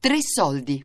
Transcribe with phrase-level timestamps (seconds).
[0.00, 0.82] Tre soldi.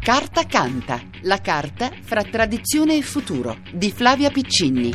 [0.00, 4.90] Carta canta, la carta fra tradizione e futuro di Flavia Piccini.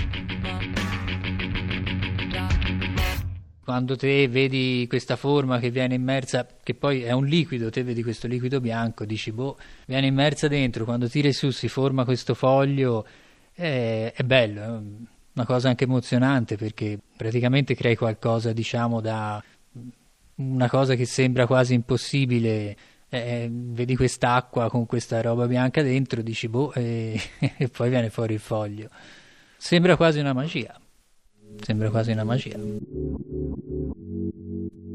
[3.64, 8.02] Quando te vedi questa forma che viene immersa, che poi è un liquido, te vedi
[8.02, 13.06] questo liquido bianco, dici boh, viene immersa dentro, quando tiri su si forma questo foglio,
[13.54, 14.68] è, è bello, è
[15.36, 19.44] una cosa anche emozionante perché praticamente crei qualcosa, diciamo, da
[20.36, 22.76] una cosa che sembra quasi impossibile
[23.10, 27.20] eh, vedi quest'acqua con questa roba bianca dentro, dici boh, e,
[27.58, 28.90] e, poi viene fuori il foglio.
[29.58, 30.76] Sembra quasi una magia.
[31.62, 32.58] Sembra quasi una magia.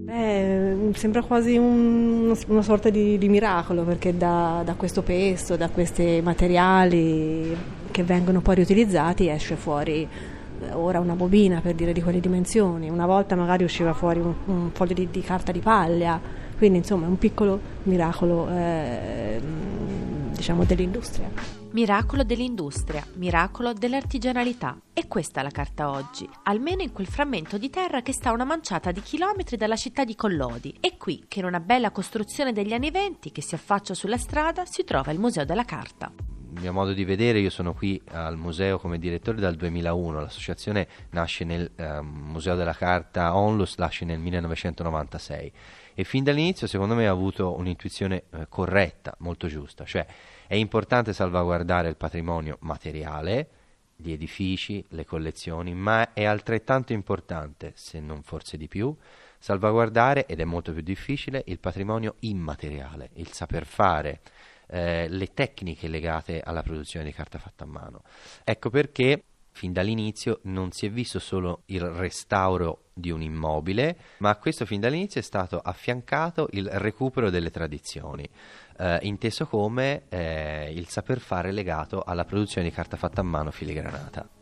[0.08, 5.68] Beh, sembra quasi un, una sorta di, di miracolo perché da, da, questo pesto, da
[5.68, 7.56] questi materiali
[7.90, 10.37] che vengono poi riutilizzati esce fuori eh,
[10.72, 14.70] ora una bobina per dire di quelle dimensioni, una volta magari usciva fuori un, un
[14.72, 19.40] foglio di, di carta di paglia quindi insomma è un piccolo miracolo eh,
[20.32, 21.30] diciamo dell'industria.
[21.70, 24.76] Miracolo dell'industria, miracolo dell'artigianalità.
[24.92, 28.32] E questa è la carta oggi, almeno in quel frammento di terra che sta a
[28.32, 30.74] una manciata di chilometri dalla città di Collodi.
[30.80, 34.64] E qui, che in una bella costruzione degli anni venti che si affaccia sulla strada,
[34.64, 36.10] si trova il Museo della Carta
[36.58, 41.44] mio modo di vedere, io sono qui al museo come direttore dal 2001, l'associazione nasce
[41.44, 45.52] nel eh, Museo della Carta Onlus, nasce nel 1996
[45.94, 50.06] e fin dall'inizio secondo me ha avuto un'intuizione eh, corretta, molto giusta, cioè
[50.46, 53.48] è importante salvaguardare il patrimonio materiale,
[53.96, 58.94] gli edifici, le collezioni, ma è altrettanto importante, se non forse di più,
[59.38, 64.20] salvaguardare, ed è molto più difficile, il patrimonio immateriale, il saper fare,
[64.68, 68.02] eh, le tecniche legate alla produzione di carta fatta a mano.
[68.44, 69.24] Ecco perché
[69.58, 74.64] fin dall'inizio non si è visto solo il restauro di un immobile, ma a questo
[74.64, 78.28] fin dall'inizio è stato affiancato il recupero delle tradizioni,
[78.78, 83.50] eh, inteso come eh, il saper fare legato alla produzione di carta fatta a mano
[83.50, 84.37] filigranata.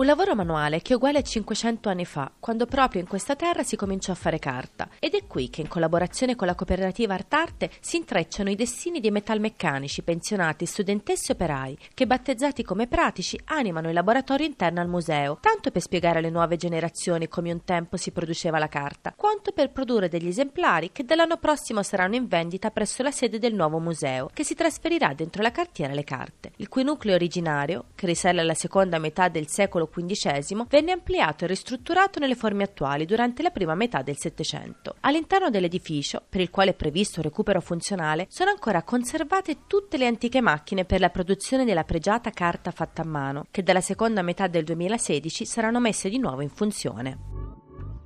[0.00, 3.62] Un lavoro manuale che è uguale a 500 anni fa, quando proprio in questa terra
[3.62, 4.88] si cominciò a fare carta.
[4.98, 9.10] Ed è qui che in collaborazione con la cooperativa Artarte si intrecciano i destini dei
[9.10, 15.36] metalmeccanici, pensionati, studentessi e operai, che battezzati come pratici animano il laboratorio interno al museo,
[15.38, 19.70] tanto per spiegare alle nuove generazioni come un tempo si produceva la carta, quanto per
[19.70, 24.30] produrre degli esemplari che dall'anno prossimo saranno in vendita presso la sede del nuovo museo,
[24.32, 28.54] che si trasferirà dentro la cartiera Le Carte, il cui nucleo originario, che risale alla
[28.54, 33.74] seconda metà del secolo XV venne ampliato e ristrutturato nelle forme attuali durante la prima
[33.74, 34.94] metà del Settecento.
[35.00, 40.40] All'interno dell'edificio, per il quale è previsto recupero funzionale, sono ancora conservate tutte le antiche
[40.40, 44.64] macchine per la produzione della pregiata carta fatta a mano, che dalla seconda metà del
[44.64, 47.59] 2016 saranno messe di nuovo in funzione.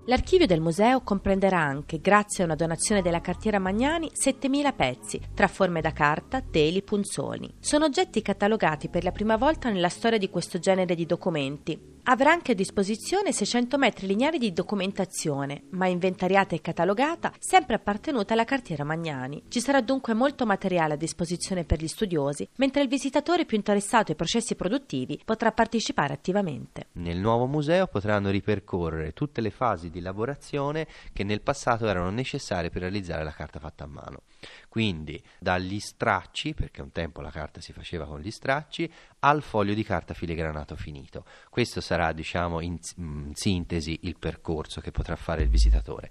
[0.07, 5.49] L'archivio del museo comprenderà anche, grazie a una donazione della cartiera Magnani, 7.000 pezzi, tra
[5.49, 7.55] forme da carta, teli, punzoni.
[7.59, 12.33] Sono oggetti catalogati per la prima volta nella storia di questo genere di documenti, Avrà
[12.33, 18.45] anche a disposizione 600 metri lineari di documentazione, ma inventariata e catalogata, sempre appartenuta alla
[18.45, 19.45] cartiera Magnani.
[19.49, 24.11] Ci sarà dunque molto materiale a disposizione per gli studiosi, mentre il visitatore più interessato
[24.11, 26.89] ai processi produttivi potrà partecipare attivamente.
[26.93, 32.69] Nel nuovo museo potranno ripercorrere tutte le fasi di lavorazione che nel passato erano necessarie
[32.69, 34.25] per realizzare la carta fatta a mano.
[34.69, 39.73] Quindi dagli stracci, perché un tempo la carta si faceva con gli stracci, al foglio
[39.73, 41.25] di carta filigranato finito.
[41.49, 46.09] Questo sarà, diciamo, in, in sintesi il percorso che potrà fare il visitatore.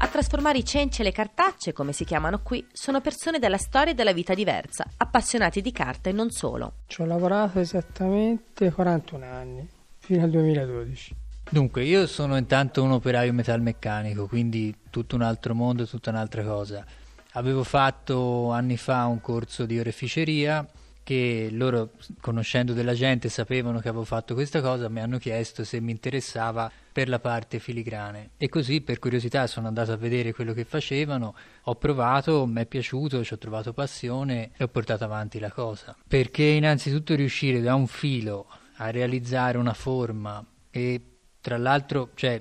[0.00, 3.92] A trasformare i cenci e le cartacce, come si chiamano qui, sono persone della storia
[3.92, 6.74] e della vita diversa, appassionati di carta e non solo.
[6.86, 11.16] Ci ho lavorato esattamente 41 anni, fino al 2012.
[11.50, 16.84] Dunque, io sono intanto un operaio metalmeccanico, quindi tutto un altro mondo, tutta un'altra cosa.
[17.32, 20.66] Avevo fatto anni fa un corso di oreficeria
[21.08, 25.80] che loro, conoscendo della gente, sapevano che avevo fatto questa cosa, mi hanno chiesto se
[25.80, 28.32] mi interessava per la parte filigrane.
[28.36, 32.66] E così, per curiosità, sono andato a vedere quello che facevano, ho provato, mi è
[32.66, 35.96] piaciuto, ci ho trovato passione e ho portato avanti la cosa.
[36.06, 38.46] Perché innanzitutto riuscire da un filo
[38.76, 41.00] a realizzare una forma e
[41.40, 42.38] tra l'altro, cioè,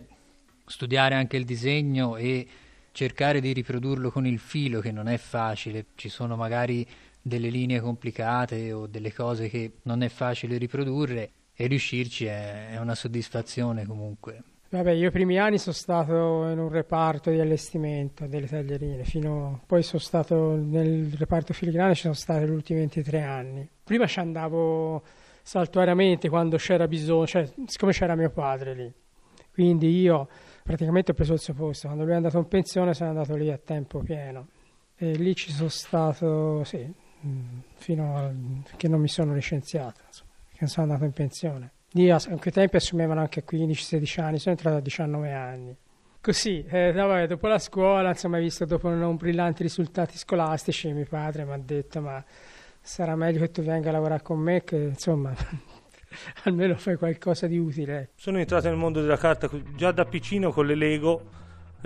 [0.65, 2.45] studiare anche il disegno e
[2.91, 6.85] cercare di riprodurlo con il filo, che non è facile, ci sono magari
[7.27, 12.79] delle linee complicate o delle cose che non è facile riprodurre e riuscirci è, è
[12.79, 14.43] una soddisfazione comunque.
[14.69, 19.61] Vabbè, io i primi anni sono stato in un reparto di allestimento delle taglierine, fino,
[19.65, 23.69] poi sono stato nel reparto filigrane, ci sono stati gli ultimi 23 anni.
[23.81, 25.03] Prima ci andavo
[25.41, 28.93] saltuariamente quando c'era bisogno, cioè siccome c'era mio padre lì.
[29.53, 30.27] Quindi io
[30.63, 31.87] praticamente ho preso il suo posto.
[31.87, 34.49] Quando lui è andato in pensione sono andato lì a tempo pieno.
[34.97, 36.91] E lì ci sono stato, sì,
[37.75, 38.31] fino a
[38.75, 41.71] che non mi sono licenziato, insomma, che sono andato in pensione.
[41.91, 45.75] Lì a quei tempi assumevano anche 15-16 anni, sono entrato a 19 anni.
[46.19, 51.45] Così, eh, vabbè, dopo la scuola, insomma, visto dopo non brillanti risultati scolastici, mio padre
[51.45, 52.23] mi ha detto ma
[52.81, 55.33] sarà meglio che tu venga a lavorare con me che insomma
[56.43, 58.11] almeno fai qualcosa di utile.
[58.15, 61.21] Sono entrato nel mondo della carta già da piccino con le Lego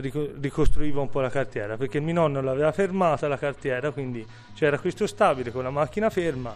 [0.01, 5.07] ricostruivo un po' la cartiera perché mio nonno l'aveva fermata la cartiera quindi c'era questo
[5.07, 6.55] stabile con la macchina ferma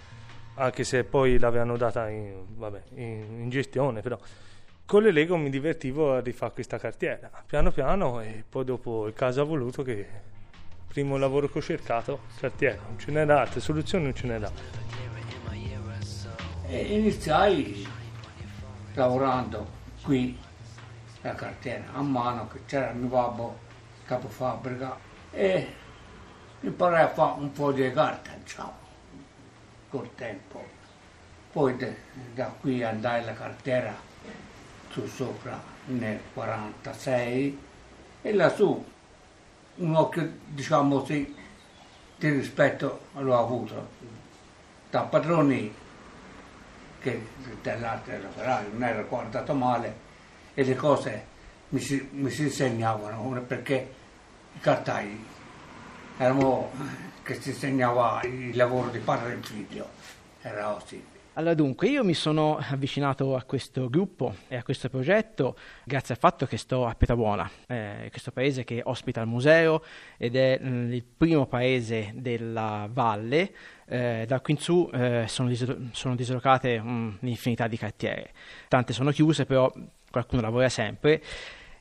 [0.56, 4.18] anche se poi l'avevano data in, vabbè, in, in gestione però
[4.86, 7.32] con le Lego mi divertivo a rifare questa cartiera.
[7.48, 10.06] Piano piano e poi dopo il caso ha voluto che
[10.88, 12.84] primo lavoro che ho cercato cartiera.
[12.88, 14.52] Non ce n'era altre soluzioni non ce n'era
[16.68, 17.88] e iniziai
[18.94, 19.68] lavorando
[20.02, 20.38] qui
[21.26, 23.58] la cartiera a mano che c'era mio babbo
[24.06, 24.96] capofabbrica
[25.32, 25.74] e
[26.60, 28.84] imparai a fare un po' di carta diciamo
[29.90, 30.64] col tempo.
[31.52, 31.98] Poi de,
[32.36, 33.96] da qui andai alla cartiera
[34.90, 37.60] su sopra nel 46
[38.22, 38.86] e lassù
[39.78, 41.36] un occhio diciamo così
[42.18, 43.90] di rispetto l'ho avuto.
[44.92, 45.74] Da padroni
[47.00, 47.28] che
[47.64, 50.05] dell'arte dell'operaio non era guardato male
[50.56, 51.26] e le cose
[51.70, 53.94] mi si, mi si insegnavano perché
[54.54, 55.24] i cartai
[56.18, 56.72] eravamo
[57.22, 59.88] che si insegnava il lavoro di padre e figlio,
[60.42, 61.14] era così.
[61.38, 66.20] Allora dunque, io mi sono avvicinato a questo gruppo e a questo progetto grazie al
[66.20, 69.84] fatto che sto a Pietrabuona, eh, questo paese che ospita il museo
[70.16, 73.52] ed è mh, mm, il primo paese della valle.
[73.86, 78.32] Eh, da qui in su eh, sono, dis- sono, dislocate um, un'infinità di cartiere,
[78.70, 79.70] tante sono chiuse però
[80.16, 81.22] qualcuno lavora sempre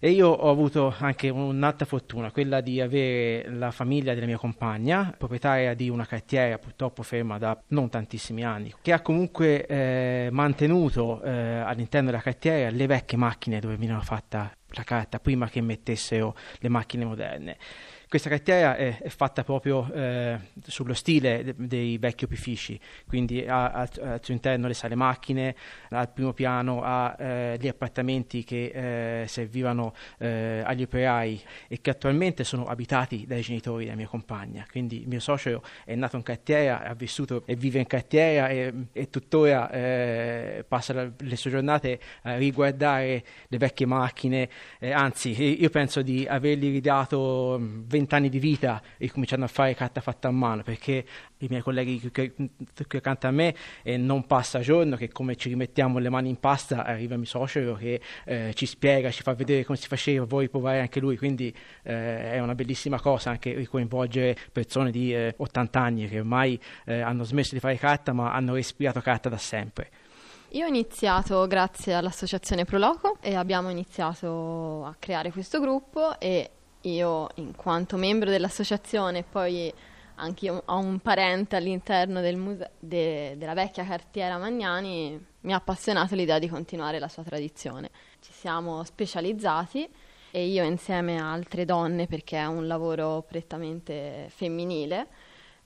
[0.01, 5.15] e io ho avuto anche un'altra fortuna, quella di avere la famiglia della mia compagna,
[5.17, 11.23] proprietaria di una cartiera purtroppo ferma da non tantissimi anni, che ha comunque eh, mantenuto
[11.23, 16.35] eh, all'interno della cartiera le vecchie macchine dove veniva fatta la carta prima che mettessero
[16.59, 17.57] le macchine moderne.
[18.09, 23.71] Questa cartiera è, è fatta proprio eh, sullo stile de, dei vecchi opifici, quindi ha,
[23.71, 25.55] ha, al suo interno le sale macchine,
[25.91, 31.91] al primo piano ha eh, gli appartamenti che eh, servivano eh, agli operai e che
[31.91, 34.67] attualmente sono abitati dai genitori della mia compagna.
[34.71, 38.73] Quindi il mio socio è nato in cartiera, ha vissuto e vive in cartiera e,
[38.93, 44.49] e tuttora eh, passa la, le sue giornate a riguardare le vecchie macchine,
[44.79, 49.75] eh, anzi io penso di avergli ridato 20 vent'anni di vita e cominciando a fare
[49.75, 51.05] carta fatta a mano perché
[51.39, 52.35] i miei colleghi che
[52.97, 56.85] accanto a me eh, non passa giorno che come ci rimettiamo le mani in pasta
[56.85, 60.81] arriva mio socio che eh, ci spiega, ci fa vedere come si faceva, vuoi provare
[60.81, 66.09] anche lui, quindi eh, è una bellissima cosa anche coinvolgere persone di 80 eh, anni
[66.09, 69.91] che ormai eh, hanno smesso di fare carta ma hanno respirato carta da sempre.
[70.51, 76.49] Io ho iniziato grazie all'associazione Proloco e abbiamo iniziato a creare questo gruppo e
[76.89, 79.73] io in quanto membro dell'associazione poi
[80.17, 85.57] anche io ho un parente all'interno del muse- de- della vecchia cartiera Magnani, mi ha
[85.57, 87.91] appassionato l'idea di continuare la sua tradizione.
[88.21, 89.89] Ci siamo specializzati
[90.31, 95.07] e io insieme a altre donne, perché è un lavoro prettamente femminile,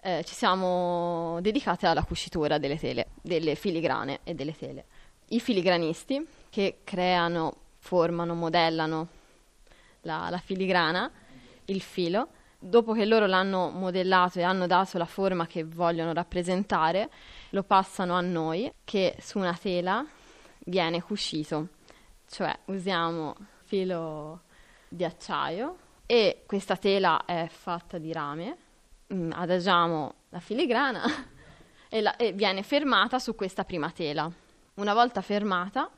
[0.00, 4.84] eh, ci siamo dedicate alla cucitura delle tele, delle filigrane e delle tele.
[5.28, 9.08] I filigranisti che creano, formano, modellano
[10.02, 11.10] la, la filigrana,
[11.66, 12.28] il filo,
[12.58, 17.08] dopo che loro l'hanno modellato e hanno dato la forma che vogliono rappresentare,
[17.50, 20.04] lo passano a noi che su una tela
[20.64, 21.68] viene cucito,
[22.28, 24.42] cioè usiamo filo
[24.88, 25.76] di acciaio
[26.06, 28.56] e questa tela è fatta di rame,
[29.12, 31.02] mm, adagiamo la filigrana
[31.88, 34.30] e, la, e viene fermata su questa prima tela.
[34.74, 35.90] Una volta fermata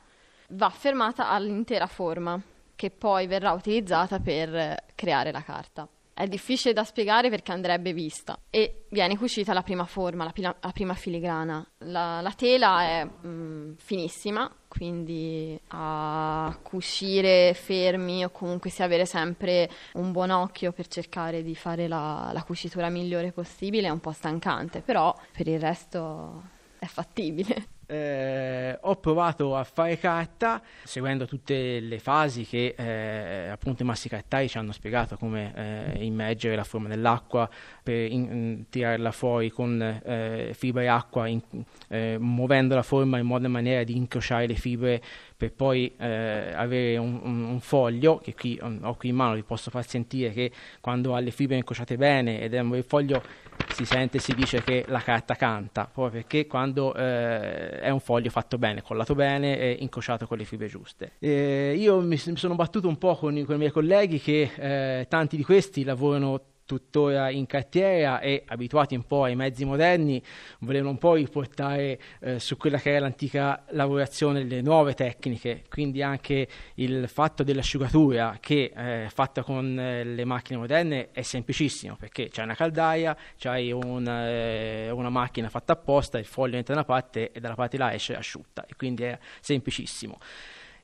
[0.49, 2.39] va fermata all'intera forma
[2.81, 5.87] che poi verrà utilizzata per creare la carta.
[6.11, 10.55] È difficile da spiegare perché andrebbe vista e viene cucita la prima forma, la, pila,
[10.59, 11.63] la prima filigrana.
[11.85, 19.69] La, la tela è mm, finissima, quindi a cucire fermi o comunque si avere sempre
[19.93, 24.11] un buon occhio per cercare di fare la, la cucitura migliore possibile è un po'
[24.11, 26.41] stancante, però per il resto
[26.79, 27.67] è fattibile.
[27.91, 34.47] Eh, ho provato a fare carta seguendo tutte le fasi che eh, appunto i massicartai
[34.47, 35.53] ci hanno spiegato come
[35.93, 37.49] eh, immergere la forma nell'acqua
[37.83, 41.41] per in, in, tirarla fuori con eh, fibre acqua in,
[41.89, 45.01] eh, muovendo la forma in modo e maniera di incrociare le fibre
[45.41, 49.41] per poi eh, avere un, un, un, foglio che qui ho qui in mano vi
[49.41, 53.23] posso far sentire che quando ha le fibre incrociate bene ed è un bel foglio
[53.69, 58.29] si sente si dice che la carta canta proprio perché quando eh, è un foglio
[58.29, 61.13] fatto bene collato bene e incrociato con le fibre giuste.
[61.17, 65.07] E io mi, mi, sono battuto un po' con, con i miei colleghi che eh,
[65.09, 70.23] tanti di questi lavorano tuttora in cartiera e abituati un po' ai mezzi moderni
[70.59, 76.01] volevano un po' riportare eh, su quella che era l'antica lavorazione le nuove tecniche, quindi
[76.01, 82.29] anche il fatto dell'asciugatura che eh, fatta con eh, le macchine moderne è semplicissimo perché
[82.29, 86.87] c'è una caldaia, c'hai una, eh, una macchina fatta apposta, il foglio entra da una
[86.87, 90.19] parte e dalla parte là esce asciutta e quindi è semplicissimo.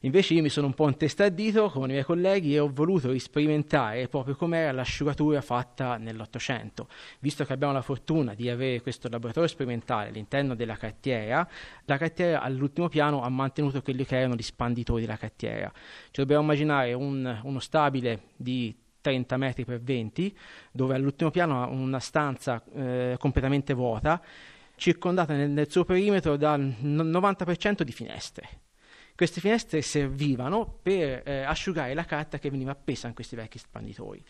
[0.01, 4.07] Invece io mi sono un po' intestardito con i miei colleghi e ho voluto sperimentare
[4.07, 6.87] proprio com'era l'asciugatura fatta nell'Ottocento.
[7.19, 11.47] Visto che abbiamo la fortuna di avere questo laboratorio sperimentale all'interno della cartiera,
[11.85, 15.71] la cartiera all'ultimo piano ha mantenuto quelli che erano gli spanditori della cartiera.
[15.73, 20.37] Ci dobbiamo immaginare un, uno stabile di 30 metri per 20,
[20.71, 24.21] dove all'ultimo piano ha una stanza eh, completamente vuota,
[24.75, 28.49] circondata nel, nel suo perimetro dal 90% di finestre
[29.17, 34.23] queste finestre servivano per eh, asciugare la carta che veniva appesa in questi vecchi spanditori.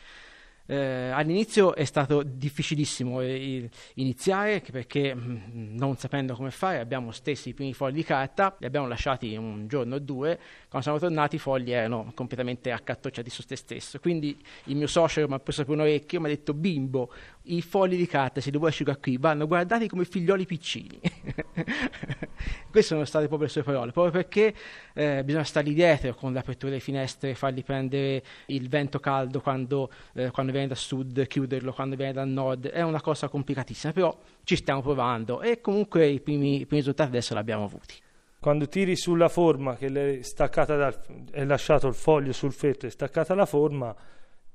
[0.70, 7.50] Eh, all'inizio è stato difficilissimo eh, iniziare perché mm, non sapendo come fare abbiamo stessi
[7.50, 11.36] i primi fogli di carta, li abbiamo lasciati un giorno o due, quando siamo tornati
[11.36, 15.66] i fogli erano completamente accartocciati su se stesso, quindi il mio socio mi ha preso
[15.66, 17.14] per un orecchio e mi ha detto bimbo,
[17.44, 21.00] i fogli di carta se li vuoi asciugare qui vanno guardati come figlioli piccini.
[22.70, 24.54] Queste sono state proprio le sue parole, proprio perché
[24.94, 30.32] eh, bisogna stargli dietro con l'apertura delle finestre, fargli prendere il vento caldo quando, eh,
[30.32, 34.56] quando viene da sud, chiuderlo quando viene da nord, è una cosa complicatissima, però ci
[34.56, 37.96] stiamo provando e comunque i primi, i primi risultati adesso li abbiamo avuti.
[38.40, 41.00] Quando tiri sulla forma che è staccata dal,
[41.32, 43.96] è lasciato il foglio sul fetto e staccata la forma,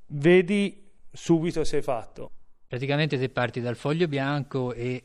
[0.07, 2.31] vedi subito se è fatto.
[2.67, 5.03] Praticamente se parti dal foglio bianco e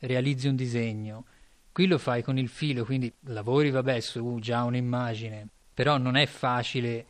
[0.00, 1.24] realizzi un disegno,
[1.72, 6.26] qui lo fai con il filo, quindi lavori vabbè su già un'immagine, però non è
[6.26, 7.06] facile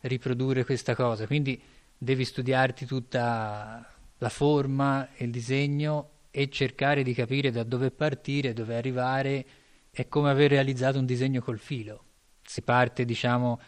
[0.00, 1.60] riprodurre questa cosa, quindi
[1.96, 8.52] devi studiarti tutta la forma e il disegno e cercare di capire da dove partire,
[8.52, 9.46] dove arrivare,
[9.90, 12.04] è come aver realizzato un disegno col filo.
[12.42, 13.60] Si parte, diciamo,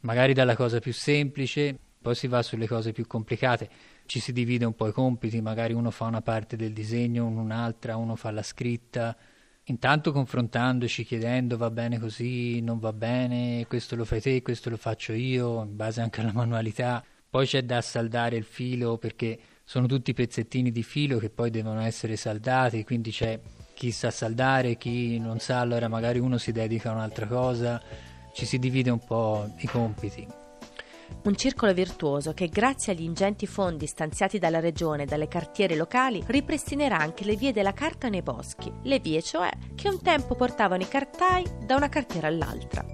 [0.00, 3.70] magari dalla cosa più semplice, poi si va sulle cose più complicate,
[4.04, 7.40] ci si divide un po' i compiti, magari uno fa una parte del disegno, uno
[7.40, 9.16] un'altra, uno fa la scritta,
[9.64, 14.76] intanto confrontandoci, chiedendo va bene così, non va bene, questo lo fai te, questo lo
[14.76, 17.02] faccio io, in base anche alla manualità.
[17.30, 21.80] Poi c'è da saldare il filo perché sono tutti pezzettini di filo che poi devono
[21.80, 23.40] essere saldati, quindi c'è
[23.72, 27.80] chi sa saldare, chi non sa, allora magari uno si dedica a un'altra cosa,
[28.34, 30.43] ci si divide un po' i compiti.
[31.24, 36.22] Un circolo virtuoso che grazie agli ingenti fondi stanziati dalla regione e dalle cartiere locali
[36.26, 40.82] ripristinerà anche le vie della carta nei boschi, le vie cioè che un tempo portavano
[40.82, 42.93] i cartai da una cartiera all'altra.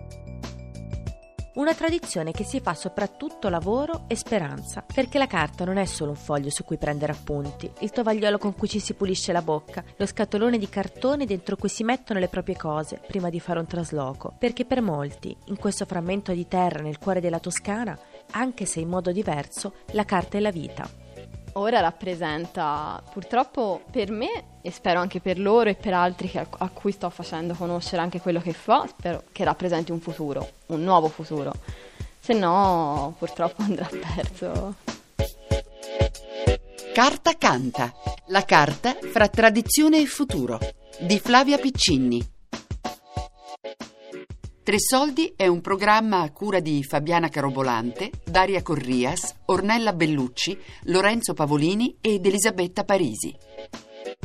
[1.53, 6.11] Una tradizione che si fa soprattutto lavoro e speranza, perché la carta non è solo
[6.11, 9.83] un foglio su cui prendere appunti, il tovagliolo con cui ci si pulisce la bocca,
[9.97, 13.67] lo scatolone di cartone dentro cui si mettono le proprie cose prima di fare un
[13.67, 17.99] trasloco, perché per molti, in questo frammento di terra nel cuore della Toscana,
[18.31, 20.89] anche se in modo diverso, la carta è la vita.
[21.55, 26.69] Ora rappresenta, purtroppo per me e spero anche per loro e per altri a, a
[26.69, 31.09] cui sto facendo conoscere anche quello che fa, spero che rappresenti un futuro, un nuovo
[31.09, 31.53] futuro.
[32.21, 34.77] Se no, purtroppo andrà perso.
[36.93, 37.93] Carta canta,
[38.27, 40.59] la carta fra tradizione e futuro,
[41.01, 42.39] di Flavia Piccinni.
[44.63, 51.33] Tre Soldi è un programma a cura di Fabiana Carobolante, Daria Corrias, Ornella Bellucci, Lorenzo
[51.33, 53.35] Pavolini ed Elisabetta Parisi.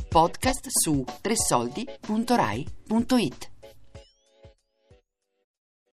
[0.10, 3.55] Podcast su tresoldi.rai.it